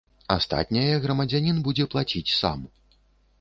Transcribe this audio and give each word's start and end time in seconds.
Астатняе 0.35 0.95
грамадзянін 1.03 1.61
будзе 1.69 1.87
плаціць 1.93 2.35
сам. 2.39 2.65